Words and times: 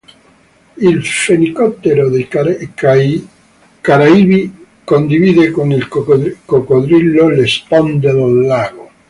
Il 0.77 1.05
fenicottero 1.05 2.09
dei 2.09 2.27
Caraibi 3.79 4.65
condivide 4.83 5.51
con 5.51 5.71
il 5.71 5.87
coccodrillo 5.87 7.29
le 7.29 7.45
sponde 7.45 8.11
del 8.11 8.41
lago. 8.47 8.89